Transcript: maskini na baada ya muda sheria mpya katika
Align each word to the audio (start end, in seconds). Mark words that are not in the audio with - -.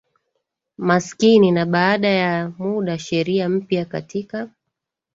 maskini 0.77 1.51
na 1.51 1.65
baada 1.65 2.07
ya 2.07 2.49
muda 2.59 2.99
sheria 2.99 3.49
mpya 3.49 3.85
katika 3.85 4.49